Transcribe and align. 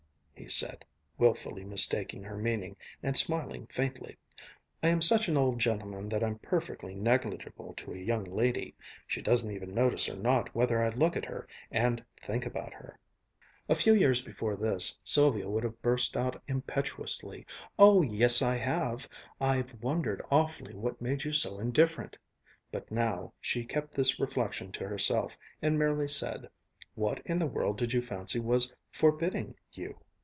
he 0.33 0.47
said, 0.47 0.83
wilfully 1.19 1.63
mistaking 1.63 2.23
her 2.23 2.35
meaning, 2.35 2.75
and 3.03 3.15
smiling 3.15 3.67
faintly, 3.67 4.17
"I 4.81 4.87
am 4.87 4.99
such 4.99 5.27
an 5.27 5.37
old 5.37 5.59
gentleman 5.59 6.09
that 6.09 6.23
I'm 6.23 6.39
perfectly 6.39 6.95
negligible 6.95 7.75
to 7.75 7.93
a 7.93 7.97
young 7.99 8.23
lady. 8.23 8.75
She 9.05 9.21
doesn't 9.21 9.51
even 9.51 9.71
notice 9.75 10.09
or 10.09 10.15
not 10.17 10.53
whether 10.55 10.81
I 10.81 10.89
look 10.89 11.15
at 11.15 11.27
her, 11.27 11.47
and 11.69 12.03
think 12.19 12.47
about 12.47 12.73
her." 12.73 12.99
A 13.69 13.75
few 13.75 13.93
years 13.93 14.21
before 14.23 14.55
this 14.55 14.99
Sylvia 15.03 15.47
would 15.47 15.63
have 15.63 15.79
burst 15.83 16.17
out 16.17 16.41
impetuously, 16.47 17.45
"Oh 17.77 18.01
yes, 18.01 18.41
I 18.41 18.55
have! 18.55 19.07
I've 19.39 19.75
wondered 19.75 20.23
awfully 20.31 20.73
what 20.73 20.99
made 20.99 21.23
you 21.23 21.33
so 21.33 21.59
indifferent," 21.59 22.17
but 22.71 22.89
now 22.89 23.31
she 23.39 23.63
kept 23.63 23.93
this 23.93 24.19
reflection 24.19 24.71
to 24.71 24.87
herself 24.87 25.37
and 25.61 25.77
merely 25.77 26.07
said, 26.07 26.49
"What 26.95 27.21
in 27.25 27.37
the 27.37 27.47
world 27.47 27.77
did 27.77 27.93
you 27.93 28.01
fancy 28.01 28.39
was 28.39 28.73
'forbidding' 28.89 29.53
you?" 29.73 29.99